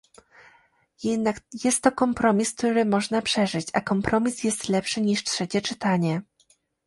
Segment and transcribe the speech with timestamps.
[1.03, 6.21] Jednak jest to kompromis, który można przeżyć, a kompromis jest lepszy niż trzecie czytanie